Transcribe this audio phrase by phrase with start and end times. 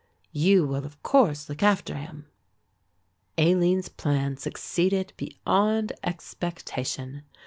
[0.33, 2.25] You will of course look after him."
[3.37, 7.21] Aline's plan succeeded beyond expectation.